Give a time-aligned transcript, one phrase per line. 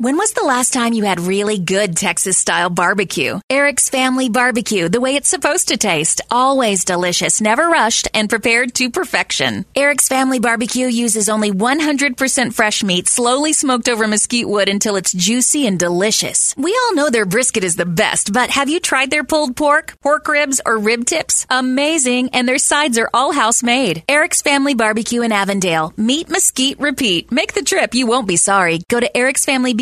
[0.00, 3.38] When was the last time you had really good Texas style barbecue?
[3.50, 6.22] Eric's Family Barbecue, the way it's supposed to taste.
[6.30, 9.66] Always delicious, never rushed, and prepared to perfection.
[9.76, 15.12] Eric's Family Barbecue uses only 100% fresh meat, slowly smoked over mesquite wood until it's
[15.12, 16.54] juicy and delicious.
[16.56, 20.00] We all know their brisket is the best, but have you tried their pulled pork,
[20.00, 21.44] pork ribs, or rib tips?
[21.50, 24.02] Amazing, and their sides are all house made.
[24.08, 25.92] Eric's Family Barbecue in Avondale.
[25.98, 27.30] Meat mesquite, repeat.
[27.30, 28.80] Make the trip, you won't be sorry.
[28.88, 29.14] Go to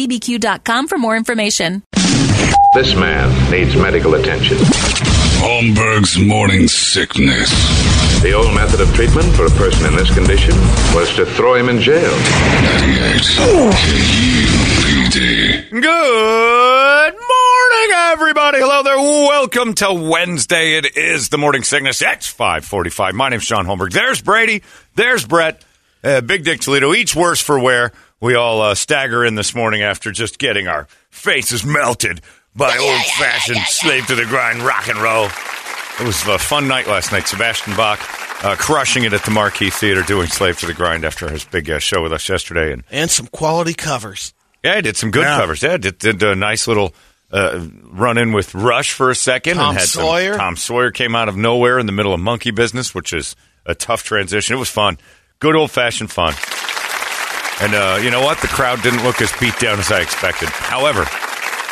[0.09, 1.83] ericsfamilybbq.com for more information.
[2.75, 4.59] This man needs medical attention.
[5.39, 7.51] Holmberg's morning sickness.
[8.23, 10.55] The old method of treatment for a person in this condition
[10.95, 12.11] was to throw him in jail.
[12.11, 13.23] 98
[15.09, 15.71] KUPD.
[15.71, 18.59] Good morning, everybody.
[18.59, 18.99] Hello there.
[18.99, 20.79] Welcome to Wednesday.
[20.79, 22.03] It is the morning sickness.
[22.03, 23.15] It's 545.
[23.15, 23.93] My name's John Holmberg.
[23.93, 24.63] There's Brady.
[24.97, 25.65] There's Brett.
[26.03, 26.93] Uh, Big Dick Toledo.
[26.95, 27.93] Each worse for wear.
[28.21, 32.21] We all uh, stagger in this morning after just getting our faces melted
[32.57, 35.27] by old fashioned slave to the grind rock and roll.
[36.01, 37.29] It was a fun night last night.
[37.29, 38.01] Sebastian Bach
[38.45, 41.69] uh, crushing it at the Marquee Theater doing Slave to the Grind after his big
[41.71, 42.73] uh, show with us yesterday.
[42.73, 44.33] And and some quality covers.
[44.65, 45.39] yeah, I did some good Yeah.
[45.39, 45.63] covers.
[45.63, 46.95] Yeah, did, did a nice little
[47.33, 49.57] uh, run in with Rush for a second.
[49.57, 50.37] Tom and had some- Sawyer.
[50.37, 53.35] Tom Sawyer came out of nowhere in the middle of monkey business, which is
[53.67, 54.55] a tough transition.
[54.57, 54.99] It was fun.
[55.41, 56.35] Good old fashioned fun.
[57.61, 58.41] And uh, you know what?
[58.41, 60.49] The crowd didn't look as beat down as I expected.
[60.49, 61.05] However,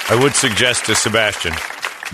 [0.09, 1.53] I would suggest to Sebastian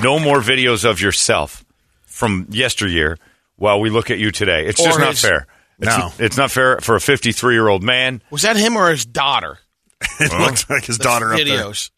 [0.03, 1.65] no more videos of yourself
[2.07, 3.19] from yesteryear
[3.57, 4.67] while we look at you today.
[4.67, 5.47] It's just not his- fair.
[5.79, 6.13] It's, No.
[6.19, 8.23] it's not fair for a 53 year old man.
[8.31, 9.59] Was that him or his daughter?
[10.21, 11.47] It looks like his daughter up there.
[11.47, 11.91] Videos.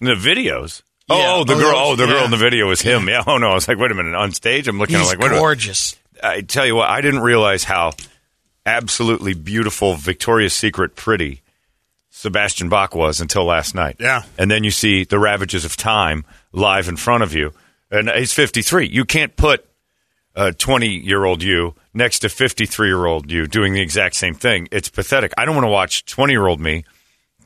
[0.00, 0.82] In the videos.
[1.08, 1.16] Yeah.
[1.16, 1.72] Oh, oh, the Oh, girl.
[1.76, 3.08] Oh, the girl in the video was him.
[3.08, 3.22] Yeah.
[3.26, 4.14] Oh no, I was like, wait a minute.
[4.14, 4.96] On stage, I'm looking.
[4.96, 5.40] I'm like, wait a minute.
[5.40, 5.96] gorgeous.
[6.22, 7.92] I tell you what, I didn't realize how
[8.66, 11.42] absolutely beautiful, Victoria's Secret pretty
[12.10, 13.96] Sebastian Bach was until last night.
[13.98, 14.22] Yeah.
[14.38, 17.52] And then you see the ravages of time live in front of you.
[17.90, 18.86] And he's 53.
[18.86, 19.66] You can't put
[20.36, 24.34] a 20 year old you next to 53 year old you doing the exact same
[24.34, 24.68] thing.
[24.70, 25.32] It's pathetic.
[25.36, 26.84] I don't want to watch 20 year old me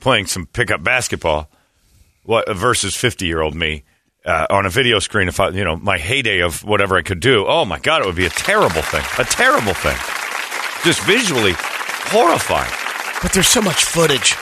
[0.00, 1.50] playing some pickup basketball
[2.24, 3.84] what versus 50 year old me
[4.26, 7.20] uh, on a video screen if I, you know, my heyday of whatever I could
[7.20, 7.46] do.
[7.46, 9.04] Oh my God, it would be a terrible thing.
[9.18, 9.96] A terrible thing.
[10.84, 12.72] Just visually horrifying.
[13.22, 14.34] But there's so much footage.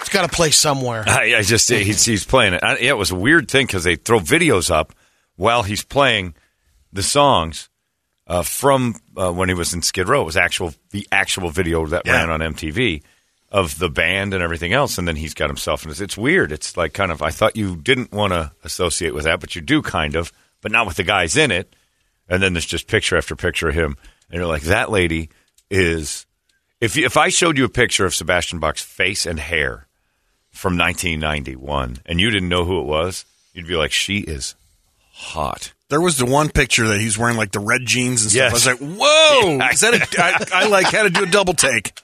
[0.00, 1.04] It's got to play somewhere.
[1.06, 2.62] I, I just, he's, he's playing it.
[2.64, 4.94] I, yeah, it was a weird thing because they throw videos up
[5.36, 6.34] while he's playing
[6.92, 7.68] the songs
[8.26, 10.22] uh, from uh, when he was in Skid Row.
[10.22, 12.12] It was actual, the actual video that Yeah.
[12.14, 13.02] ran on MTV
[13.50, 14.98] of the band and everything else.
[14.98, 16.00] And then he's got himself in this.
[16.00, 16.52] It's weird.
[16.52, 19.60] It's like kind of, I thought you didn't want to associate with that, but you
[19.62, 21.74] do kind of, but not with the guys in it.
[22.28, 23.96] And then there's just picture after picture of him.
[24.30, 25.30] And you're like, that lady
[25.70, 26.26] is.
[26.80, 29.88] If, you, if I showed you a picture of Sebastian Bach's face and hair
[30.52, 34.54] from 1991 and you didn't know who it was, you'd be like, she is
[35.12, 35.72] hot.
[35.88, 38.52] There was the one picture that he's wearing like the red jeans and stuff.
[38.52, 38.66] Yes.
[38.66, 39.56] I was like, whoa!
[39.58, 39.70] Yeah.
[39.72, 40.22] Is that a,
[40.54, 41.98] I, I like had to do a double take.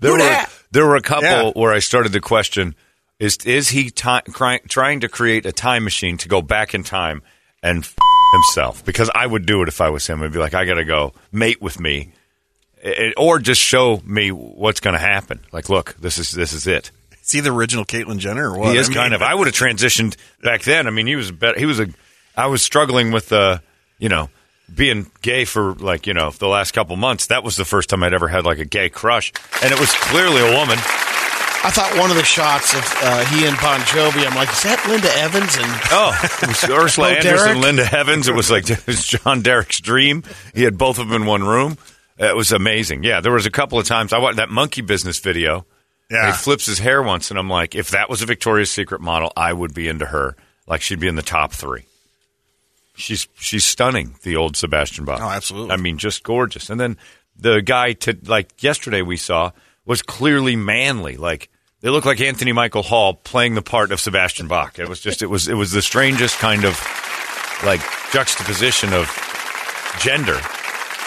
[0.00, 0.50] There Who were dat?
[0.72, 1.50] there were a couple Yeah.
[1.54, 2.74] where I started to question:
[3.18, 6.82] is is he ti cry, trying to create a time machine to go back in
[6.82, 7.22] time
[7.62, 7.96] and f-
[8.32, 8.84] himself?
[8.84, 10.22] Because I would do it if I was him.
[10.22, 12.12] I'd be like, I got to go mate with me,
[12.84, 15.40] I- or just show me what's going to happen.
[15.52, 16.90] Like, look, this is this is it.
[17.22, 18.72] Is he the original Caitlyn Jenner or what?
[18.72, 19.22] He is I mean, kind of.
[19.22, 20.86] I would have transitioned back then.
[20.86, 21.58] I mean, he was better.
[21.58, 21.88] He was a.
[22.36, 23.58] I was struggling with uh,
[23.98, 24.30] you know,
[24.74, 27.26] being gay for like you know the last couple months.
[27.26, 29.32] That was the first time I'd ever had like a gay crush,
[29.62, 30.78] and it was clearly a woman.
[31.64, 34.62] I thought one of the shots of uh, he and Bon Jovi, I'm like, is
[34.62, 35.56] that Linda Evans?
[35.56, 37.58] And Oh, it was Ursula Bo Anderson, Derek?
[37.58, 38.28] Linda Evans.
[38.28, 40.22] It was like it was John Derek's dream.
[40.54, 41.76] He had both of them in one room.
[42.16, 43.02] It was amazing.
[43.04, 45.66] Yeah, there was a couple of times I watched that monkey business video.
[46.10, 46.26] Yeah.
[46.26, 49.30] He flips his hair once, and I'm like, if that was a Victoria's Secret model,
[49.36, 50.36] I would be into her.
[50.66, 51.84] Like she'd be in the top three.
[52.94, 55.20] She's she's stunning, the old Sebastian Bach.
[55.20, 55.72] Oh, absolutely.
[55.72, 56.70] I mean, just gorgeous.
[56.70, 56.96] And then
[57.36, 59.50] the guy to like yesterday we saw
[59.88, 61.16] was clearly manly.
[61.16, 61.48] Like
[61.80, 64.78] they looked like Anthony Michael Hall playing the part of Sebastian Bach.
[64.78, 66.78] It was just it was it was the strangest kind of
[67.64, 67.80] like
[68.12, 69.10] juxtaposition of
[70.00, 70.38] gender.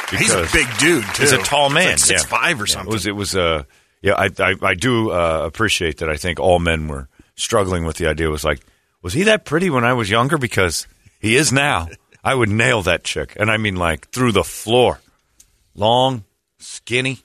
[0.09, 1.23] He's a big dude too.
[1.23, 2.29] He's a tall man, like six yeah.
[2.29, 2.91] five or Yeah, something.
[2.91, 3.63] It was it was uh
[4.01, 6.09] yeah I I, I do uh, appreciate that.
[6.09, 8.27] I think all men were struggling with the idea.
[8.27, 8.59] It was like
[9.01, 10.37] was he that pretty when I was younger?
[10.37, 10.87] Because
[11.19, 11.87] he is now.
[12.23, 14.99] I would nail that chick, and I mean like through the floor,
[15.75, 16.23] long,
[16.59, 17.19] skinny.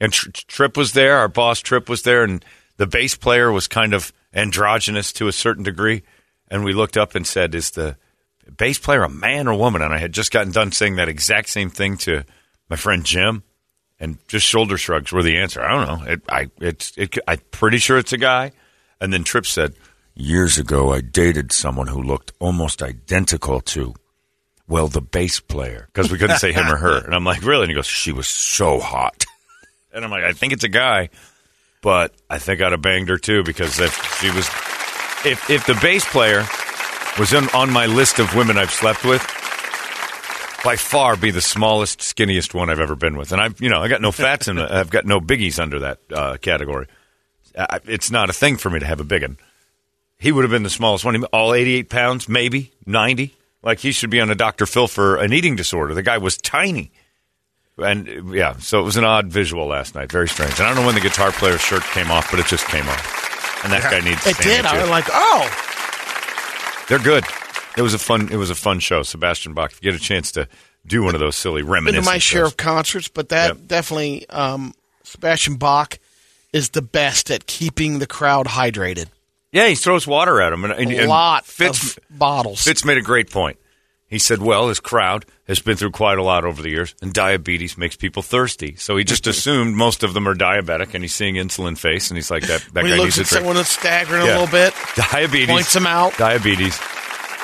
[0.00, 1.16] And Tr- Trip was there.
[1.18, 2.44] Our boss Trip was there, and
[2.76, 6.02] the bass player was kind of androgynous to a certain degree.
[6.48, 7.96] And we looked up and said, "Is the
[8.56, 11.48] bass player a man or woman?" And I had just gotten done saying that exact
[11.48, 12.24] same thing to
[12.68, 13.42] my friend Jim,
[13.98, 15.62] and just shoulder shrugs were the answer.
[15.62, 16.12] I don't know.
[16.12, 18.52] It, I it's it, I'm pretty sure it's a guy.
[19.00, 19.74] And then Trip said,
[20.14, 23.94] "Years ago, I dated someone who looked almost identical to."
[24.68, 27.04] Well, the bass player, because we couldn't say him or her.
[27.04, 27.62] And I'm like, really?
[27.62, 29.24] And he goes, she was so hot.
[29.96, 31.08] And I'm like, I think it's a guy,
[31.80, 34.46] but I think I'd have banged her too because if she was,
[35.24, 36.44] if if the bass player
[37.18, 39.22] was on, on my list of women I've slept with,
[40.62, 43.32] by far be the smallest, skinniest one I've ever been with.
[43.32, 46.00] And I've, you know, I got no fats and I've got no biggies under that
[46.12, 46.88] uh, category.
[47.56, 49.38] I, it's not a thing for me to have a big one.
[50.18, 53.34] He would have been the smallest one, all 88 pounds, maybe 90.
[53.62, 54.66] Like he should be on a Dr.
[54.66, 55.94] Phil for an eating disorder.
[55.94, 56.92] The guy was tiny.
[57.78, 60.10] And yeah, so it was an odd visual last night.
[60.10, 60.52] Very strange.
[60.58, 62.88] And I don't know when the guitar player's shirt came off, but it just came
[62.88, 63.64] off.
[63.64, 64.64] And that guy needs to It did.
[64.64, 67.24] I was like, oh, They're good.
[67.76, 68.30] It was a fun.
[68.32, 69.02] It was a fun show.
[69.02, 69.72] Sebastian Bach.
[69.72, 70.48] If you get a chance to
[70.86, 72.04] do one of those silly been reminiscent.
[72.04, 72.52] to my share shows.
[72.52, 73.66] of concerts, but that Yep.
[73.66, 75.98] definitely um, Sebastian Bach
[76.54, 79.06] is the best at keeping the crowd hydrated.
[79.52, 82.62] Yeah, he throws water at him, and, and, A and lot Fitz, of bottles.
[82.62, 83.58] Fitz made a great point.
[84.08, 87.12] He said, "Well, his crowd has been through quite a lot over the years, and
[87.12, 88.76] diabetes makes people thirsty.
[88.76, 92.16] So he just assumed most of them are diabetic, and he's seeing insulin face, and
[92.16, 93.40] he's like, that that when guy he needs looks a at drink.
[93.40, 94.38] someone that's staggering Yeah.
[94.38, 94.74] a little bit,
[95.10, 96.16] Diabetes points him out.
[96.18, 96.78] Diabetes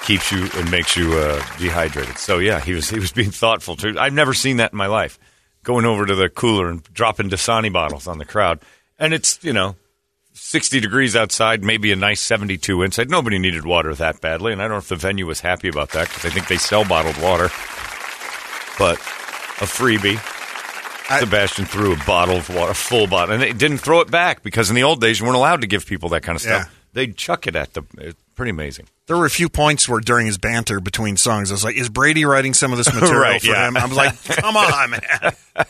[0.04, 2.16] keeps you and makes you uh, dehydrated.
[2.18, 3.96] So yeah, he was he was being thoughtful too.
[3.98, 5.18] I've never seen that in my life.
[5.64, 8.60] Going over to the cooler and dropping Dasani bottles on the crowd,
[8.98, 9.74] and it's you know.
[10.34, 13.10] 60 degrees outside, maybe a nice 72 inside.
[13.10, 15.90] Nobody needed water that badly, and I don't know if the venue was happy about
[15.90, 17.44] that because I think they sell bottled water.
[18.78, 18.98] But
[19.60, 20.20] a freebie.
[21.20, 24.42] Sebastian threw a bottle of water, a full bottle, and they didn't throw it back
[24.42, 26.64] because in the old days you weren't allowed to give people that kind of stuff.
[26.66, 26.70] Yeah.
[26.94, 27.86] They'd chuck it at them.
[27.98, 28.86] It's pretty amazing.
[29.06, 31.88] There were a few points where during his banter between songs, I was like, "Is
[31.88, 33.68] Brady writing some of this material Right, for yeah.
[33.68, 35.32] him?" I was like, "Come on, man!"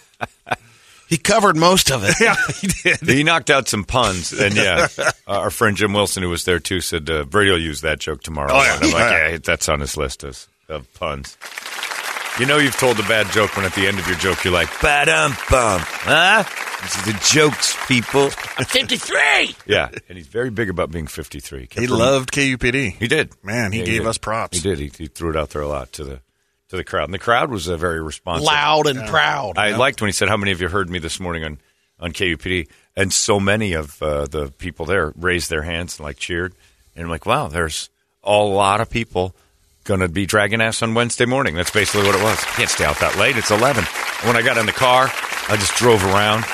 [1.12, 2.14] he covered most of it.
[2.20, 3.00] yeah, he did.
[3.02, 6.58] He knocked out some puns, and yeah, uh, our friend Jim Wilson, who was there
[6.58, 8.50] too, said uh, Brady will use that joke tomorrow.
[8.52, 8.74] Oh, yeah.
[8.76, 9.28] And I'm like, Yeah.
[9.28, 11.36] yeah, that's on his list of, of puns.
[12.40, 14.54] You know, you've told a bad joke when at the end of your joke you're
[14.54, 16.44] like, "Ba-dum bum," huh?
[16.80, 18.30] This is the jokes, people.
[18.58, 19.54] I'm 53.
[19.66, 21.66] Yeah, and he's very big about being 53.
[21.66, 22.94] Kept He rem- loved KUPD.
[22.94, 23.32] He did.
[23.44, 24.06] Man, he Yeah, gave did.
[24.08, 24.56] us props.
[24.56, 24.78] He did.
[24.78, 26.20] He, he threw it out there a lot to the
[26.72, 28.46] to the crowd, and the crowd was uh, very responsive.
[28.46, 29.58] Loud and proud.
[29.58, 31.58] I liked when he said, "How many of you heard me this morning on
[32.00, 32.66] on KUPD?"
[32.96, 36.54] And so many of uh, the people there raised their hands and like cheered,
[36.96, 37.90] and I'm like, "Wow, there's
[38.24, 39.34] a lot of people
[39.84, 42.42] going to be dragging ass on Wednesday morning." That's basically what it was.
[42.56, 43.36] Can't stay out that late.
[43.36, 43.84] It's 11.
[43.84, 45.12] And when I got in the car,
[45.48, 46.46] I just drove around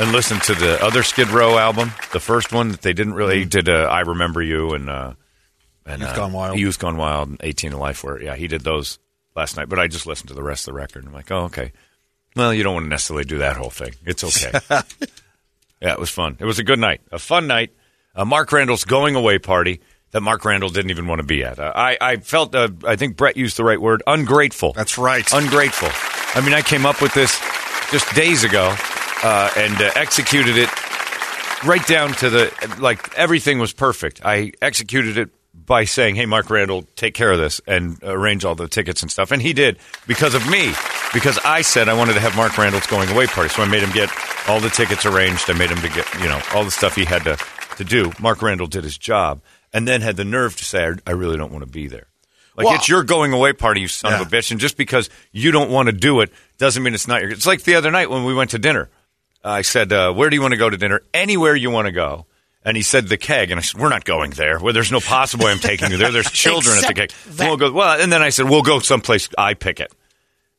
[0.00, 3.44] and listened to the other Skid Row album, the first one that they didn't really
[3.44, 3.68] did.
[3.68, 5.12] Uh, I remember you and uh,
[5.84, 6.58] and Youth uh, Gone Wild.
[6.58, 8.02] Youth Gone Wild, and 18 to Life.
[8.02, 8.98] Where yeah, he did those
[9.34, 9.68] last night.
[9.68, 11.02] But I just listened to the rest of the record.
[11.02, 11.72] and I'm like, oh okay.
[12.36, 13.94] Well, you don't want to necessarily do that whole thing.
[14.06, 14.58] It's okay.
[15.82, 16.36] yeah, it was fun.
[16.38, 17.72] It was a good night, a fun night.
[18.14, 19.80] Uh, Mark Randall's going away party
[20.12, 21.58] that Mark Randall didn't even want to be at.
[21.58, 24.72] Uh, I I felt uh, I think Brett used the right word, ungrateful.
[24.72, 25.26] That's right.
[25.32, 25.88] ungrateful.
[26.34, 27.40] I mean, I came up with this
[27.90, 28.74] just days ago
[29.22, 30.68] uh, and uh, executed it
[31.64, 34.20] right down to the like everything was perfect.
[34.24, 35.30] I executed it
[35.66, 39.10] by saying, "Hey, Mark Randall, take care of this and arrange all the tickets and
[39.10, 40.72] stuff," and he did because of me.
[41.12, 43.82] Because I said I wanted to have Mark Randall's going away party, so I made
[43.82, 44.10] him get
[44.48, 45.50] all the tickets arranged.
[45.50, 47.36] I made him to get you know all the stuff he had to
[47.76, 48.12] to do.
[48.20, 49.40] Mark Randall did his job,
[49.72, 52.06] and then had the nerve to say, "I, I really don't want to be there."
[52.56, 55.08] Like Well- it's your going away party, you son of a bitch, and just because
[55.32, 57.30] you don't want to do it doesn't mean it's not your.
[57.30, 58.88] It's like the other night when we went to dinner.
[59.42, 61.02] I said, uh, "Where do you want to go to dinner?
[61.14, 62.26] Anywhere you want to go."
[62.64, 64.58] And he said, "The keg." And I said, "We're not going there.
[64.58, 66.12] Well, there's no possible way I'm taking you there.
[66.12, 67.10] There's children at the keg.
[67.30, 69.92] That- We'll go." Well, and then I said, "We'll go someplace I pick it."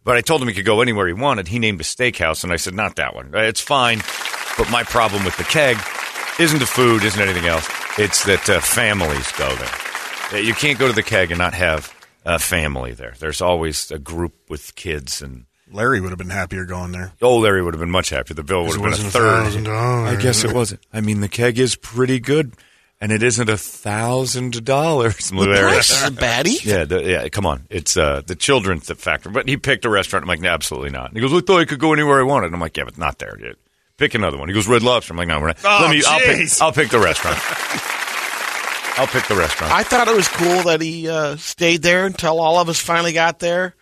[0.04, 1.48] But I told him he could go anywhere he wanted.
[1.48, 3.36] He named a steakhouse, and I said, "Not that one.
[3.36, 4.00] Uh, It's fine."
[4.58, 5.78] But my problem with the keg
[6.40, 7.68] isn't the food, isn't anything else.
[8.00, 9.70] It's that uh, families go there.
[10.34, 11.94] Uh, You can't go to the keg and not have
[12.26, 13.14] a family there.
[13.20, 17.14] There's always a group with kids and Larry would have been happier going there.
[17.22, 18.36] Oh, Larry would have been much happier.
[18.36, 19.66] The bill would have been a wasn't third.
[19.66, 20.08] $1,000.
[20.08, 20.82] I guess it wasn't.
[20.92, 22.54] I mean, the keg is pretty good,
[23.00, 25.32] and it isn't a thousand dollars.
[25.34, 25.72] Larry.
[25.72, 26.64] Price baddie.
[26.64, 27.30] Yeah, the, yeah.
[27.30, 29.30] Come on, it's uh, the children's the factor.
[29.30, 30.24] But he picked a restaurant.
[30.24, 31.10] I'm like, no, absolutely not.
[31.10, 32.48] And he goes, I thought I could go anywhere I wanted.
[32.48, 33.36] And I'm like, yeah, but not there.
[33.36, 33.58] Dude.
[33.98, 34.50] Pick another one.
[34.50, 35.14] He goes, Red Lobster.
[35.14, 35.58] I'm like, no, we're not.
[35.64, 36.02] Oh, Let me.
[36.08, 36.38] I'll pick.
[36.38, 36.62] jeez.
[36.62, 37.38] I'll pick the restaurant.
[38.98, 39.72] I'll pick the restaurant.
[39.72, 43.14] I thought it was cool that he uh, stayed there until all of us finally
[43.14, 43.76] got there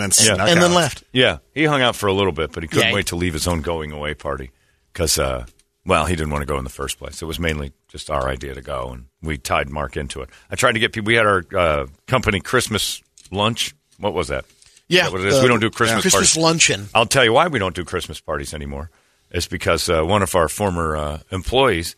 [0.00, 0.34] And then Yeah.
[0.34, 0.76] snuck and then out.
[0.76, 1.04] left.
[1.12, 2.94] Yeah, he hung out for a little bit, but he couldn't Yeah.
[2.94, 4.50] wait to leave his own going away party
[4.92, 5.46] because, uh,
[5.84, 7.22] well, he didn't want to go in the first place.
[7.22, 10.28] It was mainly just our idea to go, and we tied Mark into it.
[10.50, 11.06] I tried to get people.
[11.06, 13.74] We had our uh, company Christmas lunch.
[13.98, 14.44] What was that?
[14.88, 15.36] Yeah, Is that what it is?
[15.36, 16.36] the we don't do Christmas, Christmas parties.
[16.42, 16.88] luncheon.
[16.94, 18.90] I'll tell you why we don't do Christmas parties anymore.
[19.30, 21.96] It's because uh, one of our former uh, employees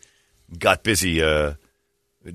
[0.57, 1.53] got busy uh,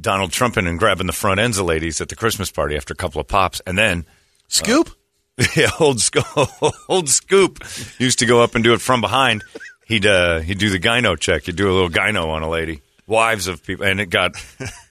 [0.00, 2.96] Donald Trumping and grabbing the front ends of ladies at the Christmas party after a
[2.96, 4.06] couple of pops, and then
[4.48, 4.90] Scoop.
[5.56, 6.24] yeah, old scoop,
[6.88, 7.64] old scoop
[7.98, 9.42] used to go up and do it from behind.
[9.86, 11.44] He'd uh, he'd do the gyno check.
[11.44, 14.32] He'd do a little gyno on a lady, wives of people, and it got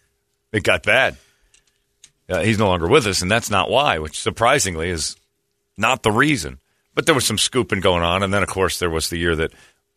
[0.52, 1.18] it got bad.
[2.30, 4.00] Uh, he's no longer with us, and that's not why.
[4.00, 5.16] Which surprisingly is
[5.78, 6.60] not the reason.
[6.96, 9.36] But there was some scooping going on, and then of course there was the year
[9.36, 9.52] that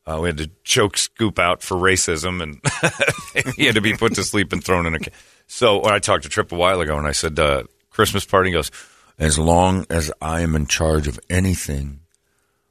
[0.06, 4.14] uh, we had to choke Scoop out for racism, and he had to be put
[4.14, 5.00] to sleep and thrown in a.
[5.00, 5.10] Ca-
[5.48, 8.52] so when I talked to Trip a while ago, and I said uh, Christmas party,
[8.52, 8.70] goes,
[9.18, 12.00] "As long as I am in charge of anything,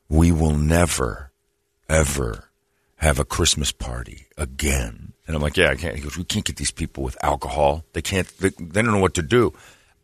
[0.09, 1.31] we will never,
[1.89, 2.49] ever
[2.97, 6.45] have a Christmas party again." And I'm like, "Yeah, I can't." He goes, "We can't
[6.45, 7.83] get these people with alcohol.
[7.93, 8.27] They can't.
[8.37, 9.53] They, they don't know what to do."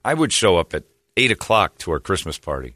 [0.04, 0.84] I would show up at
[1.16, 2.76] eight o'clock to our Christmas party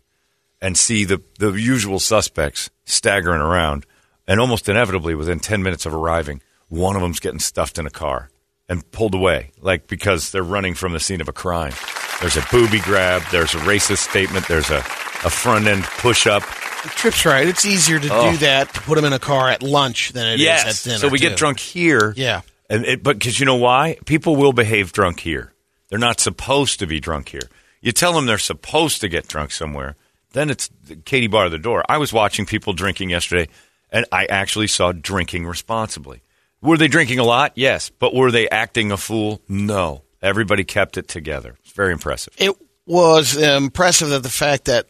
[0.62, 3.86] and see the, the usual suspects staggering around,
[4.28, 7.92] and almost inevitably, within 10 minutes of arriving, one of them's getting stuffed in a
[7.92, 8.30] car
[8.68, 11.74] and pulled away, like because they're running from the scene of a crime.
[12.22, 16.44] There's a booby grab, there's a racist statement, there's a, a front end push up.
[16.44, 17.48] Trip's right.
[17.48, 20.36] It's easier to do that to put them in a car at lunch than it
[20.36, 20.66] is Yes.
[20.66, 21.00] at dinner.
[21.00, 21.30] so we too.
[21.30, 22.14] get drunk here.
[22.16, 22.42] Yeah.
[22.70, 23.98] And it, but because you know why?
[24.06, 25.52] People will behave drunk here.
[25.90, 27.50] They're not supposed to be drunk here.
[27.82, 29.96] You tell them they're supposed to get drunk somewhere,
[30.34, 30.70] then it's
[31.06, 31.84] Katie bar the door.
[31.90, 33.48] I was watching people drinking yesterday,
[33.92, 36.22] and I actually saw drinking responsibly.
[36.62, 37.52] Were they drinking a lot?
[37.56, 37.90] Yes.
[37.90, 39.42] But were they acting a fool?
[39.48, 40.02] No.
[40.22, 41.56] Everybody kept it together.
[41.64, 42.34] It's very impressive.
[42.38, 44.88] It was impressive that the fact that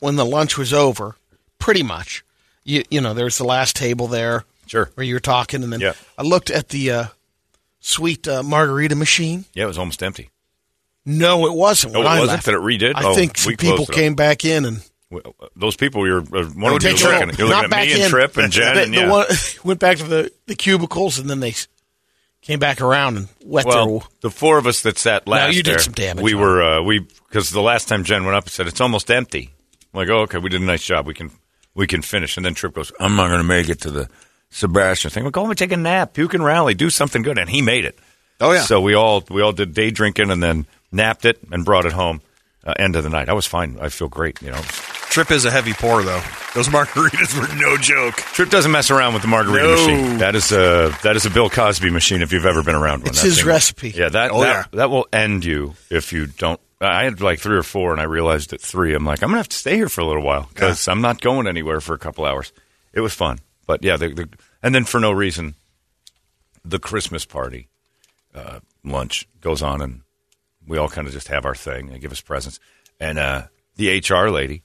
[0.00, 1.16] when the lunch was over,
[1.58, 2.24] pretty much,
[2.64, 4.90] you you know, there's the last table there Sure.
[4.94, 5.92] where you were talking, and then Yeah.
[6.18, 7.04] I looked at the uh,
[7.80, 9.44] sweet uh, margarita machine.
[9.54, 10.30] Yeah, it was almost empty.
[11.06, 11.94] No, it wasn't.
[11.94, 12.28] Oh, when it I wasn't?
[12.36, 12.46] left.
[12.46, 12.92] That it redid?
[12.96, 14.82] I Oh, think some people came back in and
[15.54, 17.86] Those people, you're uh, one of They you took- looking, you're not looking at back
[17.86, 18.08] me and in.
[18.10, 18.74] Trip and Jen.
[18.74, 19.10] The, and the yeah.
[19.10, 19.26] one
[19.62, 21.54] went back to the, the cubicles, and then they
[22.42, 24.08] came back around and wet Well, their.
[24.22, 26.62] the four of us that sat last you did there, some damage We on were
[26.62, 29.50] uh, we because the last time Jen went up, and said it's almost empty.
[29.92, 31.06] I'm like, oh, okay, we did a nice job.
[31.06, 31.30] We can
[31.74, 32.36] we can finish.
[32.36, 34.08] And then Trip goes, I'm not going to make it to the
[34.50, 35.22] Sebastian thing.
[35.24, 37.38] Well, go home and take a nap, puke and rally, do something good.
[37.38, 37.98] And he made it.
[38.40, 38.62] Oh, yeah.
[38.62, 41.92] So we all we all did day drinking and then napped it and brought it
[41.92, 42.20] home.
[42.66, 43.76] Uh, end of the night, I was fine.
[43.80, 44.40] I feel great.
[44.40, 44.60] You know,
[45.14, 46.20] Trip is a heavy pour, though.
[46.56, 48.16] Those margaritas were no joke.
[48.16, 49.72] Trip doesn't mess around with the margarita No.
[49.76, 50.18] machine.
[50.18, 52.20] That is a that is a Bill Cosby machine.
[52.20, 53.90] If you've ever been around one, It's That his thing- recipe.
[53.90, 54.78] Yeah, that Oh, that, yeah.
[54.78, 56.60] that will end you if you don't.
[56.80, 59.36] I had like three or four, and I realized at three, I'm like, I'm gonna
[59.38, 61.98] have to stay here for a little while because I'm not going anywhere for a
[61.98, 62.52] couple hours.
[62.92, 64.28] It was fun, but yeah, the, the,
[64.64, 65.54] and then for no reason,
[66.64, 67.68] the Christmas party
[68.34, 70.00] uh, lunch goes on, and
[70.66, 71.86] we all kind of just have our thing.
[71.86, 72.58] They give us presents,
[72.98, 73.42] and uh,
[73.76, 74.62] the HR lady,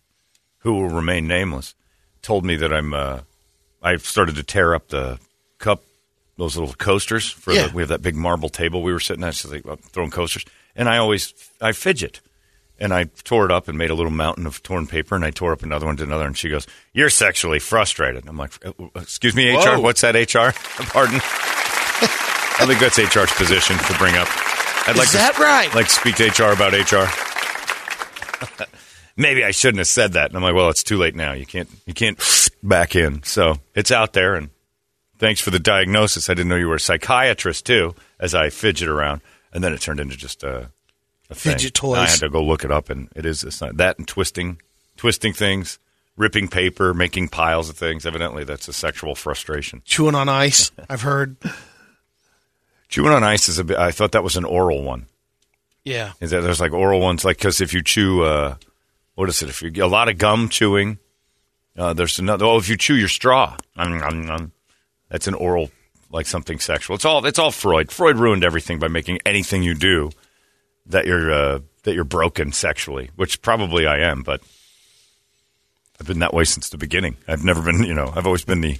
[0.60, 1.76] who will remain nameless,
[2.22, 2.94] told me that I'm.
[2.94, 3.22] Uh,
[3.82, 5.20] I've started to tear up the
[5.58, 5.84] cup,
[6.38, 7.68] those little coasters for Yeah.
[7.68, 7.76] the.
[7.76, 10.46] We have that big marble table we were sitting at, so they uh, throwing coasters,
[10.76, 12.22] and I always I fidget.
[12.82, 15.32] And I tore it up and made a little mountain of torn paper, and I
[15.32, 16.26] tore up another one to another.
[16.26, 19.58] And she goes, "You're sexually frustrated." I'm like, "Uh, "Excuse me, HR.
[19.76, 19.80] Whoa.
[19.82, 20.54] What's that, HR?
[20.94, 21.20] Pardon."
[22.62, 24.30] I think that's HR's position to bring up.
[24.88, 25.76] I'd Is like that to, right?
[25.76, 27.08] Like to speak to HR about HR.
[29.20, 30.30] Maybe I shouldn't have said that.
[30.30, 31.34] And I'm like, well, it's too late now.
[31.34, 32.18] You can't you can't
[32.64, 33.22] back in.
[33.24, 34.36] So it's out there.
[34.36, 34.50] And
[35.18, 36.30] thanks for the diagnosis.
[36.30, 37.96] I didn't know you were a psychiatrist too.
[38.18, 39.22] As I fidget around,
[39.54, 40.70] and then it turned into just a,
[41.30, 41.54] a thing.
[41.54, 41.98] Fidget toys.
[41.98, 44.62] I had to go look it up, and it is it's not, that and twisting,
[44.96, 45.80] twisting things,
[46.16, 48.06] ripping paper, making piles of things.
[48.06, 49.82] Evidently, that's a sexual frustration.
[49.86, 50.72] chewing on ice.
[50.90, 51.36] I've heard.
[52.88, 53.78] Chewing on ice is a bit.
[53.78, 55.08] I thought that was an oral one.
[55.84, 56.14] Yeah.
[56.20, 58.56] Is that there's like oral ones, like because if you chew, uh,
[59.20, 59.50] what is it?
[59.50, 60.98] If you get a lot of gum chewing,
[61.78, 62.46] uh, there's another.
[62.46, 65.72] Oh, if you chew your straw, that's an oral,
[66.10, 66.96] like something sexual.
[66.96, 67.92] It's all it's all Freud.
[67.92, 70.12] Freud ruined everything by making anything you do
[70.86, 74.40] that you're uh, that you're broken sexually, which probably I am, but
[76.00, 77.18] I've been that way since the beginning.
[77.28, 78.80] I've never been, you know, I've always been the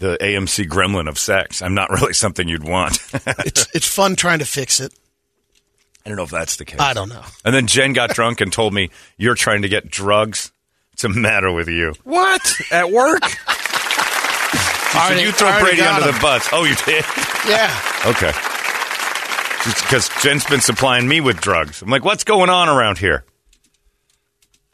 [0.00, 1.62] the AMC gremlin of sex.
[1.62, 2.98] I'm not really something you'd want.
[3.46, 4.92] It's it's fun trying to fix it.
[6.04, 6.80] I don't know if that's the case.
[6.80, 7.22] I don't know.
[7.44, 10.50] And then Jen got drunk and told me, You're trying to get drugs.
[10.90, 11.94] What's the matter with you?
[12.04, 12.60] What?
[12.70, 13.22] At work?
[14.92, 16.14] She said, Already- you throw Brady under him.
[16.14, 16.48] the bus.
[16.52, 17.02] Oh, you did?
[17.48, 17.74] Yeah.
[18.04, 18.30] Okay.
[19.64, 21.80] Because Jen's been supplying me with drugs.
[21.80, 23.24] I'm like, what's going on around here?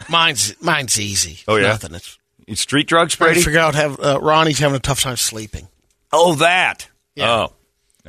[0.08, 1.38] Mine's mine's easy.
[1.46, 1.68] Oh, yeah?
[1.68, 2.00] Nothing.
[2.48, 3.38] It's street drugs, Brady?
[3.38, 5.68] to figure out have uh, Ronnie's having a tough time sleeping.
[6.12, 6.88] Oh, that.
[7.14, 7.30] Yeah.
[7.30, 7.52] Oh.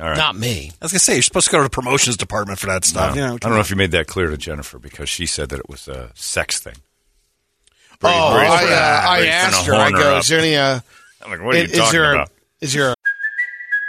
[0.00, 0.16] All right.
[0.16, 0.70] Not me.
[0.80, 3.14] I was gonna say you're supposed to go to the promotions department for that stuff.
[3.14, 5.50] You know, I don't know if you made that clear to Jennifer because she said
[5.50, 6.74] that it was a sex thing.
[8.02, 9.74] oh, I, uh, trying- I Brady's trying asked to her.
[9.74, 10.22] I horn her go, up.
[10.22, 10.56] is there any?
[10.56, 10.80] Uh,
[11.22, 12.30] I'm like, what are you is talking there about?
[12.62, 12.90] Is there?
[12.90, 12.94] A,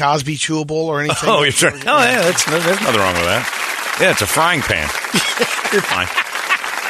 [0.00, 1.28] Cosby chewable or anything?
[1.30, 1.74] Oh, you're trying.
[1.86, 3.98] Oh, yeah, that's, there's nothing wrong with that.
[4.00, 4.88] Yeah, it's a frying pan.
[5.72, 6.08] you're fine.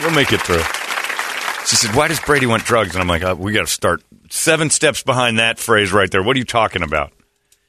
[0.00, 0.62] We'll make it through.
[1.66, 4.02] She said, "Why does Brady want drugs?" And I'm like, uh, "We got to start
[4.30, 6.22] seven steps behind that phrase right there.
[6.22, 7.12] What are you talking about?"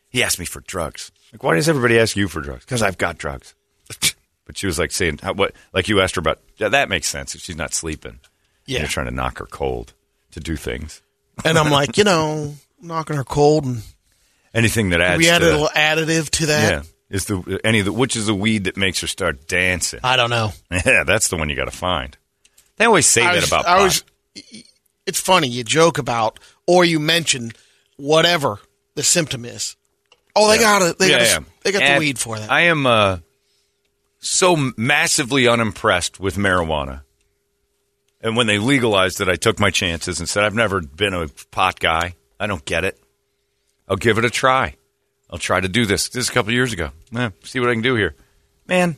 [0.09, 1.11] He asked me for drugs.
[1.33, 2.65] Like, why does everybody ask you for drugs?
[2.65, 3.55] Because I've got drugs.
[4.45, 6.39] but she was like saying, "What?" Like you asked her about.
[6.57, 8.19] Yeah, that makes sense if she's not sleeping.
[8.65, 8.79] Yeah.
[8.79, 9.93] you're trying to knock her cold
[10.31, 11.01] to do things.
[11.43, 13.81] And I'm like, you know, knocking her cold, and
[14.53, 16.71] Anything that adds we add to a little additive to that.
[16.71, 16.83] yeah.
[17.09, 19.99] Is the any of the which is the weed that makes her start dancing?
[20.03, 20.51] I don't know.
[20.85, 22.17] Yeah, that's the one you got to find.
[22.77, 23.83] They always say I that was- about I pot.
[23.83, 24.03] was.
[25.05, 27.51] It's funny you joke about or you mention
[27.97, 28.59] whatever
[28.95, 29.75] the symptom is.
[30.35, 30.97] Oh, they got it.
[30.99, 31.39] They Yeah, got yeah.
[31.63, 32.49] they got And the weed for that.
[32.51, 33.17] I am uh,
[34.19, 37.01] so massively unimpressed with marijuana.
[38.21, 41.27] And when they legalized it, I took my chances and said, I've never been a
[41.49, 42.13] pot guy.
[42.39, 43.00] I don't get it.
[43.87, 44.75] I'll give it a try.
[45.29, 46.09] I'll try to do this.
[46.09, 46.91] This is a couple years ago.
[47.15, 48.15] Eh, see what I can do here.
[48.67, 48.95] Man,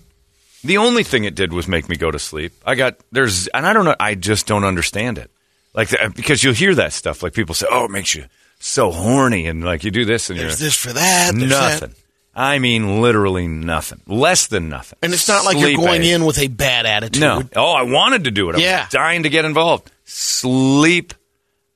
[0.63, 2.53] the only thing it did was make me go to sleep.
[2.65, 5.29] I got, there's, and I don't know, I just don't understand it.
[5.73, 7.23] Like, because you'll hear that stuff.
[7.23, 8.25] Like people say, oh, it makes you
[8.59, 9.47] so horny.
[9.47, 11.33] And like you do this and There's this for that.
[11.35, 11.89] nothing.
[11.89, 11.97] that.
[12.35, 14.01] I mean, literally nothing.
[14.07, 14.97] Less than nothing.
[15.03, 16.13] And it's not like Sleep you're going aid.
[16.13, 17.21] in with a bad attitude.
[17.21, 17.43] No.
[17.55, 18.55] Oh, I wanted to do it.
[18.55, 18.81] I Yeah.
[18.85, 19.91] was dying to get involved.
[20.05, 21.13] Sleep.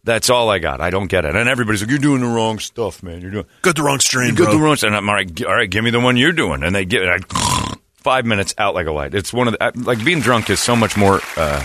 [0.08, 0.80] That's all I got.
[0.80, 1.36] I don't get it.
[1.36, 3.20] And everybody's like, "You're doing the wrong stuff, man.
[3.22, 5.44] You're doing Got the wrong strain, you got the wrong." And I'm all right.
[5.44, 6.64] All right, give me the one you're doing.
[6.64, 7.26] And they get it.
[7.30, 9.14] I, five minutes out like a light.
[9.14, 11.62] It's one of the I- like being drunk is so much more uh,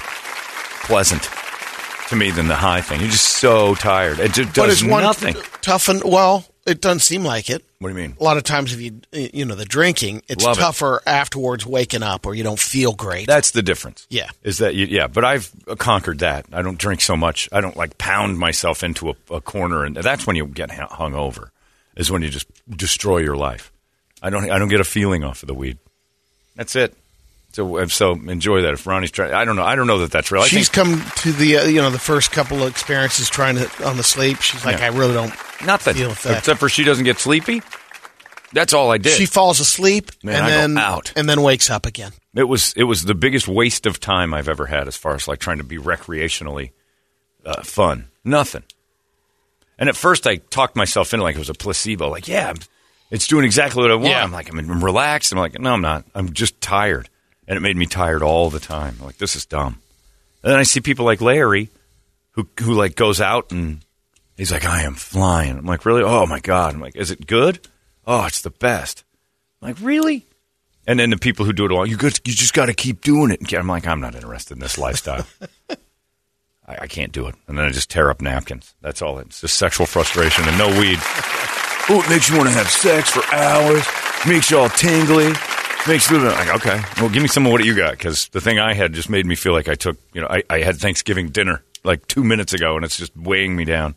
[0.85, 1.29] pleasant
[2.09, 3.01] to me than the high thing.
[3.01, 4.19] You're just so tired.
[4.19, 5.37] It just does but it's one nothing.
[5.61, 6.03] toughen.
[6.05, 7.65] Well, it doesn't seem like it.
[7.83, 8.17] What do you mean?
[8.21, 10.61] A lot of times, if you you know the drinking, it's Love it.
[10.61, 13.27] tougher afterwards waking up, or you don't feel great.
[13.27, 14.07] That's the difference.
[14.09, 14.31] Yeah.
[14.45, 16.47] Is that you, yeah, but I've conquered that.
[16.53, 17.49] I don't drink so much.
[17.51, 21.15] I don't like pound myself into a, a corner and that's when you get hung
[21.15, 21.51] over.
[21.97, 23.73] Is when you just destroy your life.
[24.23, 25.79] I don't I don't get a feeling off of the weed.
[26.55, 26.95] That's it.
[27.53, 28.73] So so enjoy that.
[28.75, 29.65] If Ronnie's trying, I don't know.
[29.65, 30.43] I don't know that that's real.
[30.43, 33.57] I She's think come to the uh, you know the first couple of experiences trying
[33.57, 34.41] to on the sleep.
[34.41, 34.87] She's like, Yeah.
[34.87, 35.35] I really don't
[35.65, 36.39] nothing deal with that.
[36.39, 37.63] except for she doesn't get sleepy.
[38.55, 39.17] That's all I did.
[39.17, 41.13] She falls asleep Man, and I then out.
[41.17, 42.13] and then wakes up again.
[42.35, 45.27] It was it was the biggest waste of time I've ever had as far as
[45.29, 46.71] like trying to be recreationally
[47.45, 48.09] uh, fun.
[48.25, 48.63] Nothing.
[49.79, 52.09] And at first, I talked myself into like it was a placebo.
[52.09, 52.53] Like, yeah,
[53.11, 54.09] it's doing exactly what I want.
[54.09, 54.23] Yeah.
[54.23, 55.33] I'm like, I'm, I'm relaxed.
[55.33, 56.05] I'm like, no, I'm not.
[56.15, 57.09] I'm just tired,
[57.47, 58.97] and it made me tired all the time.
[59.01, 59.79] Like, this is dumb.
[60.43, 61.69] And then I see people like Larry,
[62.33, 63.85] who who like goes out and
[64.37, 65.59] he's like, I am flying.
[65.59, 66.03] I'm like, really?
[66.03, 66.75] Oh my god.
[66.75, 67.61] I'm like, is it good?
[68.07, 69.05] Oh, it's the best.
[69.61, 70.27] I'm like, really?
[70.87, 73.03] And then the people who do it all, you good, you just got to keep
[73.03, 73.53] doing it.
[73.53, 75.25] I'm like, I'm not interested in this lifestyle.
[76.67, 77.37] I, I can't do it.
[77.47, 78.75] And then I just tear up napkins.
[78.81, 79.19] That's all.
[79.21, 80.99] It's just sexual frustration and no weed.
[81.89, 83.85] Oh, it makes you want to have sex for hours.
[84.25, 85.33] Makes you all tingly.
[85.89, 88.61] Makes you like, okay, well, give me some of what you got because the thing
[88.61, 91.31] I had just made me feel like I took, you know, I, I had Thanksgiving
[91.31, 93.97] dinner like two minutes ago and it's just weighing me down.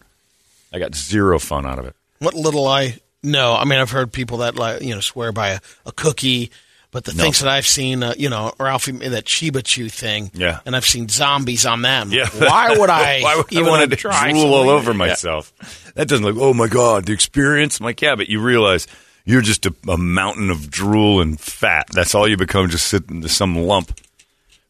[0.73, 1.95] I got zero fun out of it.
[2.19, 5.49] What little I know, I mean, I've heard people that like you know swear by
[5.49, 6.49] a, a cookie,
[6.89, 7.21] but the No.
[7.23, 10.61] things that I've seen, uh, you know, Ralphie that Chiba Chew thing, Yeah.
[10.65, 12.11] and I've seen zombies on them.
[12.11, 12.27] Yeah.
[12.29, 13.19] why would I?
[13.23, 14.97] Why would even I want to try drool all over Yeah.
[14.97, 15.53] myself?
[15.93, 16.37] That doesn't look.
[16.39, 17.79] Oh my god, the experience.
[17.79, 18.87] I'm like, yeah, but you realize
[19.25, 21.87] you're just a, a mountain of drool and fat.
[21.91, 22.69] That's all you become.
[22.69, 23.99] Just sitting to some lump.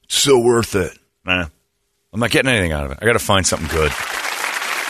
[0.08, 0.98] So worth it.
[1.26, 1.48] Nah,
[2.14, 3.00] I'm not getting anything out of it.
[3.02, 3.92] I got to find something good.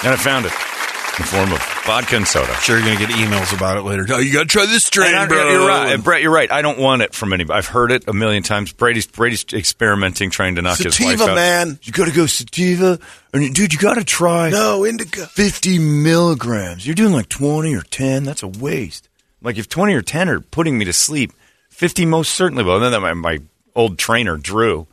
[0.03, 2.53] And I found it in the form of vodka and soda.
[2.55, 4.05] Sure, you're gonna get emails about it later.
[4.09, 5.49] Oh, you gotta try this strain, bro.
[5.49, 6.21] You're right, and Brett.
[6.21, 6.51] You're right.
[6.51, 7.57] I don't want it from anybody.
[7.57, 8.73] I've heard it a million times.
[8.73, 11.35] Brady's Brady's experimenting, trying to knock his wife Sativa, out.
[11.35, 11.79] man.
[11.83, 12.99] You got to go sativa,
[13.33, 14.49] and dude, you got to try.
[14.49, 15.25] No, indica.
[15.27, 16.85] 50 milligrams.
[16.85, 18.25] You're doing like 20 or 10.
[18.25, 19.07] That's a waste.
[19.41, 21.31] Like if 20 or 10 are putting me to sleep,
[21.69, 22.81] 50 most certainly will.
[22.81, 23.39] And then my, my
[23.75, 24.87] old trainer, Drew,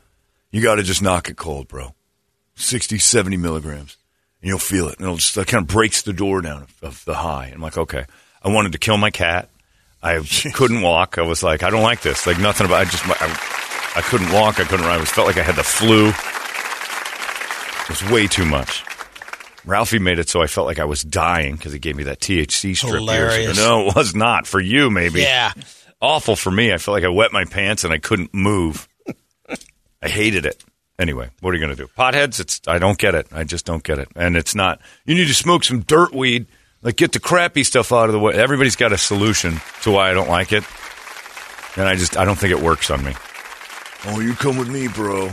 [0.51, 1.95] you got to just knock it cold, bro.
[2.57, 3.97] 60, 70 milligrams.
[4.41, 4.97] And you'll feel it.
[4.97, 7.51] And it'll just, that kind of breaks the door down of, of the high.
[7.55, 8.05] I'm like, okay.
[8.43, 9.49] I wanted to kill my cat.
[10.03, 10.19] I
[10.55, 11.19] couldn't walk.
[11.19, 12.27] I was like, I don't like this.
[12.27, 14.59] Like nothing about I just, I, I couldn't walk.
[14.59, 14.97] I couldn't run.
[14.97, 16.09] I was, felt like I had the flu.
[17.83, 18.85] It was way too much.
[19.65, 22.21] Ralphie made it so I felt like I was dying because he gave me that
[22.21, 22.93] THC strip.
[22.93, 23.13] years ago.
[23.13, 23.57] Hilarious.
[23.57, 24.91] No, it was not for you.
[24.91, 25.53] Maybe Yeah.
[26.01, 26.73] awful for me.
[26.73, 28.89] I felt like I wet my pants and I couldn't move.
[30.03, 30.63] I hated it.
[30.99, 31.89] Anyway, what are you going to do?
[31.97, 32.39] Potheads?
[32.41, 33.27] It's I don't get it.
[33.33, 34.09] I just don't get it.
[34.17, 34.81] And it's not.
[35.07, 36.47] You need to smoke some dirt weed.
[36.83, 38.35] Like get the crappy stuff out of the way.
[38.35, 40.65] Everybody's got a solution to why I don't like it,
[41.77, 43.15] and I just I don't think it works on me.
[44.07, 45.31] Oh, you come with me, bro.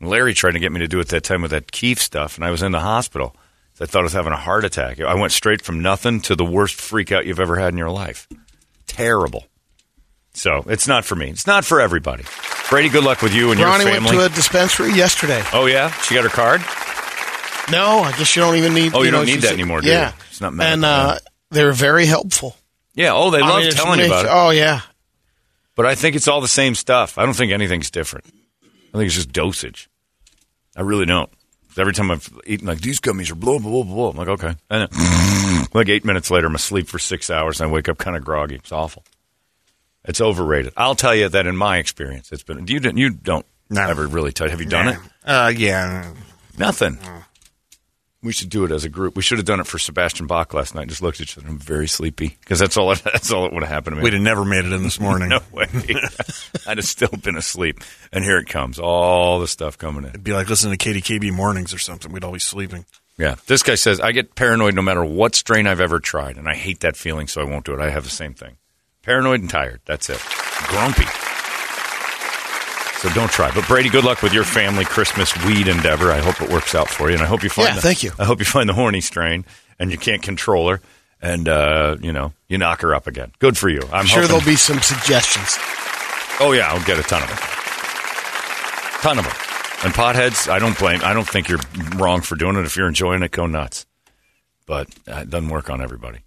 [0.00, 2.44] Larry tried to get me to do it that time with that kief stuff, and
[2.44, 3.36] I was in the hospital.
[3.82, 5.00] I thought I was having a heart attack.
[5.00, 7.88] I went straight from nothing to the worst freak out you've ever had in your
[7.90, 8.28] life.
[8.86, 9.46] Terrible.
[10.34, 11.30] So it's not for me.
[11.30, 12.24] It's not for everybody.
[12.68, 14.10] Brady, good luck with you and Ronnie your family.
[14.10, 15.42] Ronnie went to a dispensary yesterday.
[15.52, 16.60] oh yeah, she got her card.
[17.70, 18.94] No, I guess you don't even need.
[18.94, 19.92] Oh, you know, don't need that anymore, do you?
[19.92, 21.18] Yeah, It's not and uh,
[21.50, 22.56] they're very helpful.
[22.94, 23.12] Yeah.
[23.14, 24.30] Oh, they I love mean, telling you about it.
[24.30, 24.82] Oh yeah,
[25.74, 27.18] But I think it's all the same stuff.
[27.18, 28.26] I don't think anything's different.
[28.92, 29.89] I think it's just dosage.
[30.76, 31.30] I really don't.
[31.78, 34.10] Every time I've eaten like these gummies are blah blah blah blah.
[34.10, 37.70] I'm like okay, and then, like eight minutes later, I'm asleep for six hours and
[37.70, 38.56] I wake up kind of groggy.
[38.56, 39.04] It's awful.
[40.04, 40.72] It's overrated.
[40.76, 42.66] I'll tell you that in my experience, it's been.
[42.66, 42.96] You don't.
[42.96, 43.82] You don't No.
[43.88, 44.48] ever really tell.
[44.48, 44.92] Have you done Nah.
[44.92, 44.98] it?
[45.24, 46.12] Uh, yeah.
[46.58, 46.98] Nothing.
[48.22, 49.16] We should do it as a group.
[49.16, 50.88] We should have done it for Sebastian Bach last night.
[50.88, 51.48] Just looked at each other.
[51.48, 52.92] I'm very sleepy because that's all.
[52.92, 54.04] It, that's all that would have happened to me.
[54.04, 55.30] We'd have never made it in this morning.
[55.30, 55.66] No way.
[56.66, 57.80] I'd have still been asleep.
[58.12, 58.78] And here it comes.
[58.78, 60.10] All the stuff coming in.
[60.10, 62.12] It'd be like listening to KDKB mornings or something.
[62.12, 62.84] We'd all be sleeping.
[63.16, 63.36] Yeah.
[63.46, 66.36] This guy says, I get paranoid no matter what strain I've ever tried.
[66.36, 67.80] And I hate that feeling, so I won't do it.
[67.80, 68.56] I have the same thing.
[69.02, 69.80] Paranoid and tired.
[69.86, 70.20] That's it.
[70.68, 71.04] Grumpy.
[73.00, 73.50] So don't try.
[73.54, 76.12] But Brady, good luck with your family Christmas weed endeavor.
[76.12, 77.14] I hope it works out for you.
[77.14, 78.12] And I hope you find Yeah, the, thank you.
[78.18, 79.46] I hope you find the horny strain
[79.78, 80.80] and you can't control her.
[81.22, 83.32] And, uh, you know, you knock her up again.
[83.38, 83.80] Good for you.
[83.92, 85.56] I'm sure hoping- there'll be some suggestions.
[86.40, 87.38] Oh yeah, I'll get a ton of them.
[89.02, 89.34] Ton of them.
[89.82, 91.00] And potheads, I don't blame.
[91.02, 91.60] I don't think you're
[91.96, 92.66] wrong for doing it.
[92.66, 93.86] If you're enjoying it, go nuts.
[94.66, 96.18] But uh, it doesn't work on everybody.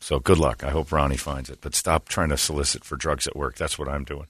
[0.00, 0.62] So good luck.
[0.64, 1.58] I hope Ronnie finds it.
[1.62, 3.56] But stop trying to solicit for drugs at work.
[3.56, 4.26] That's what I'm doing.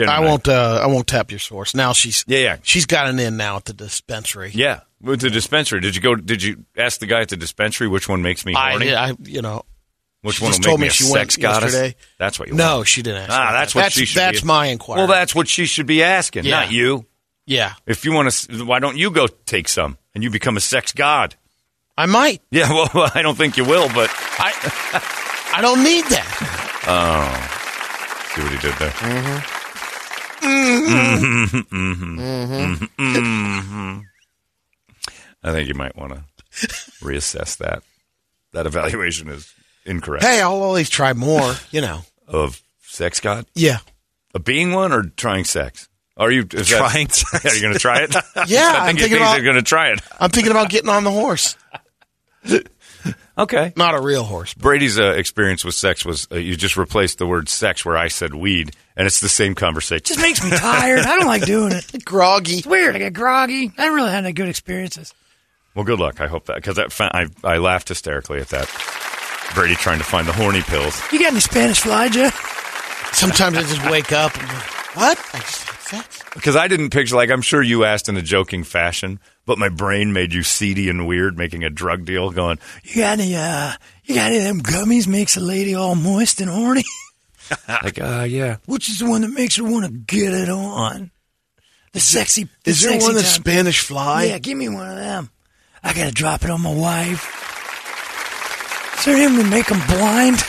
[0.00, 0.48] I won't.
[0.48, 1.74] Uh, I won't tap your source.
[1.74, 2.24] Now she's.
[2.26, 2.56] Yeah, yeah.
[2.62, 4.50] She's got an in now at the dispensary.
[4.54, 5.80] Yeah, with the dispensary.
[5.80, 6.14] Did you go?
[6.14, 8.94] Did you ask the guy at the dispensary which one makes me horny?
[8.94, 9.64] I, you know,
[10.22, 11.72] which she one will told me me a she sex goddess?
[11.72, 11.96] yesterday.
[12.18, 12.88] That's what you No, want.
[12.88, 13.30] she didn't ask.
[13.32, 13.78] Ah, that's that.
[13.78, 14.20] what that's, she should.
[14.20, 14.46] That's be.
[14.46, 14.98] my inquiry.
[14.98, 16.60] Well, that's what she should be asking, Yeah.
[16.60, 17.06] not you.
[17.46, 17.74] yeah.
[17.86, 20.92] If you want to, why don't you go take some and you become a sex
[20.92, 21.36] god?
[21.96, 22.42] I might.
[22.50, 25.52] Yeah, well, I don't think you will, but I.
[25.56, 26.60] I don't need that.
[26.86, 28.90] Oh, see what he did there.
[28.90, 29.63] Mm-hmm.
[35.42, 36.24] I think you might want to
[37.02, 37.82] reassess that.
[38.52, 39.52] That evaluation is
[39.84, 40.24] incorrect.
[40.24, 41.54] Hey, I'll always try more.
[41.70, 42.00] You know.
[42.26, 43.78] Of sex god, Yeah.
[44.34, 45.88] of being one, or trying sex?
[46.16, 47.44] Are you is that- Trying sex.
[47.44, 48.14] Yeah, you're going to try it.
[48.48, 49.34] Yeah, I I'm think thinking about.
[49.36, 50.00] you're going to try it.
[50.20, 51.56] I'm thinking about getting on the horse.
[53.36, 53.72] Okay.
[53.76, 54.54] Not a real horse.
[54.54, 58.08] Brady's uh, experience with sex was uh, you just replaced the word sex where I
[58.08, 60.04] said weed, and it's the same conversation.
[60.04, 61.00] just makes me tired.
[61.00, 62.04] I don't like doing it.
[62.04, 62.58] Groggy.
[62.58, 62.94] It's weird.
[62.94, 63.72] I get groggy.
[63.76, 65.12] I haven't really had any good experiences.
[65.74, 66.20] Well, good luck.
[66.20, 68.68] I hope that because that fa- I I laughed hysterically at that.
[69.54, 71.00] Brady trying to find the horny pills.
[71.12, 72.34] You got any Spanish fly, Jeff?
[73.12, 74.54] Sometimes I just wake up and go,
[74.94, 75.18] what?
[75.32, 76.22] I just had sex.
[76.34, 79.68] Because I didn't picture like I'm sure you asked in a joking fashion, but my
[79.68, 82.30] brain made you seedy and weird, making a drug deal.
[82.30, 83.72] Going, You got any, uh,
[84.04, 86.84] you got any of them gummies makes a lady all moist and horny?
[87.68, 88.56] like, uh, yeah.
[88.66, 91.10] Which is the one that makes her want to get it on?
[91.92, 93.42] The sexy, the Is there sexy one that's type.
[93.42, 94.24] Spanish fly?
[94.24, 95.30] Yeah, give me one of them.
[95.82, 97.30] I gotta drop it on my wife.
[98.98, 100.42] Is there anything to make them blind?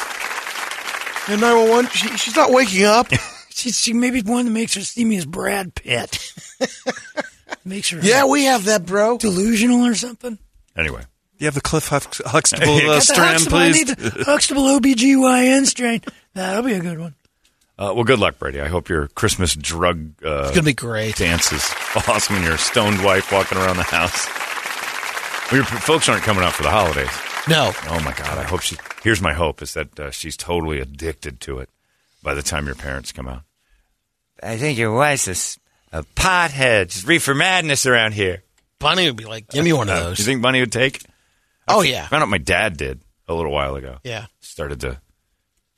[1.28, 3.08] And 911, she, she's not waking up.
[3.58, 6.20] She, she maybe one that makes her see me as Brad Pitt.
[7.66, 9.18] makes her yeah, we have that, bro.
[9.18, 10.38] delusional or something.
[10.78, 11.02] Anyway,
[11.38, 14.12] You have the Cliff Hux- Huxtable uh, Got the strand, Huxtable, I need please.
[14.14, 16.02] the Huxtable OBGYN strain.
[16.34, 17.16] That'll be a good one.
[17.80, 18.60] uh, well, good luck, Brady.
[18.62, 21.16] I hope your Christmas drug uh, It's going to be great.
[21.16, 21.64] dance is
[22.08, 24.28] awesome, and your stoned wife walking around the house.
[25.52, 27.10] Well, your folks aren't coming out for the holidays.
[27.48, 27.72] No.
[27.88, 28.38] Oh my God!
[28.40, 28.76] I hope she.
[29.04, 31.70] Here's my hope: is that uh, she's totally addicted to it
[32.24, 33.44] by the time your parents come out.
[34.42, 35.60] I think your wife's a, s-
[36.00, 36.90] a pothead.
[36.92, 38.44] Just reefer madness around here.
[38.80, 40.20] Bunny would be like, give me one of Uh, those.
[40.20, 41.02] You think Bunny would take?
[41.68, 42.04] oh, yeah.
[42.04, 43.98] I found out my dad did a little while ago.
[44.04, 44.26] Yeah.
[44.42, 45.00] Started to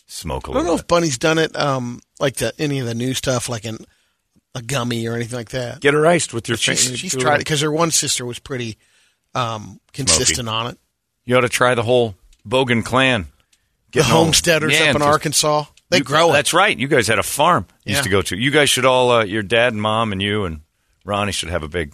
[0.08, 0.82] smoke a I don't little know bit.
[0.84, 3.78] if Bunny's done it um, like the, any of the new stuff, like in
[4.56, 5.80] a gummy or anything like that.
[5.82, 6.58] Get her iced with your.
[6.58, 8.78] She's, fa- she's tried it because her one sister was pretty
[9.36, 10.78] um, consistent on it.
[11.26, 12.16] You ought to try the whole
[12.48, 13.28] Bogan clan.
[13.92, 16.34] The Getting all- homesteaders Yeah, up in just- Arkansas, they You- grow it.
[16.34, 16.78] That's right.
[16.78, 18.38] You guys had a farm you used to go to.
[18.38, 20.62] You guys should all, uh, your dad and mom and you and
[21.06, 21.94] Ronnie should have a big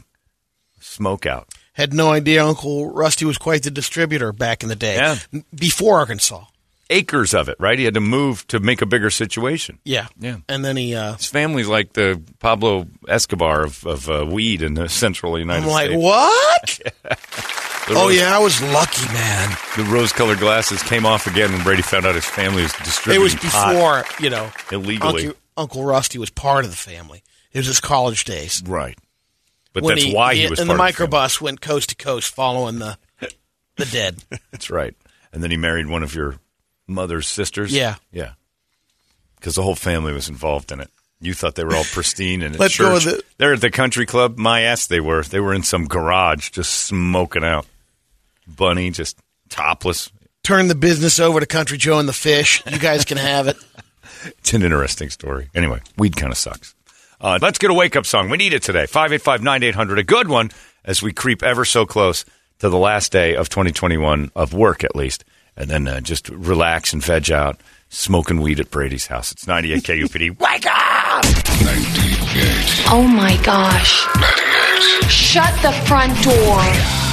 [0.79, 1.47] smoke out.
[1.73, 4.95] Had no idea Uncle Rusty was quite the distributor back in the day.
[4.95, 5.17] Yeah.
[5.55, 6.45] Before Arkansas.
[6.89, 7.79] Acres of it, right?
[7.79, 9.79] He had to move to make a bigger situation.
[9.83, 10.07] Yeah.
[10.19, 10.37] Yeah.
[10.47, 14.75] And then he, uh, His family's like the Pablo Escobar of, of uh, weed in
[14.75, 16.79] the central United I'm like, what?
[17.87, 19.57] The oh, rose- yeah, I was lucky, man.
[19.75, 23.21] The rose-colored glasses came off again when Brady found out his family was distributing.
[23.21, 25.25] It was pot before, you know, illegally.
[25.27, 27.23] Uncle, Uncle Rusty was part of the family.
[27.51, 28.63] It was his college days.
[28.65, 28.97] Right.
[29.73, 31.11] But When that's why he, was And the part of family.
[31.11, 32.97] microbus went coast to coast following the
[33.75, 34.23] the dead.
[34.51, 34.95] That's right.
[35.31, 36.35] And then he married one of your
[36.87, 37.73] mother's sisters.
[37.73, 37.95] Yeah.
[38.11, 38.33] yeah.
[39.35, 40.91] Because the whole family was involved in it.
[41.19, 43.05] You thought they were all pristine and at Let's go church.
[43.05, 43.25] with it.
[43.39, 44.37] They're at the country club.
[44.37, 45.23] My ass, they were.
[45.23, 47.65] They were in some garage just smoking out.
[48.47, 49.17] Bunny just
[49.49, 50.11] topless.
[50.43, 52.63] Turn the business over to Country Joe and the Fish.
[52.69, 53.57] You guys can have it.
[54.25, 55.49] It's an interesting story.
[55.53, 56.75] Anyway, weed kind of sucks.
[57.19, 58.29] Uh, let's get a wake up song.
[58.29, 58.85] We need it today.
[58.85, 59.99] 585 9800.
[59.99, 60.49] A good one
[60.85, 62.23] as we creep ever so close
[62.59, 65.25] to the last day of 2021, of work at least.
[65.57, 69.31] And then uh, just relax and veg out, smoking weed at Brady's house.
[69.33, 70.39] It's 98 KUPD.
[70.39, 71.25] Wake up!
[71.25, 72.91] 98.
[72.91, 74.05] Oh my gosh.
[74.15, 75.11] 98.
[75.11, 77.12] Shut the front door.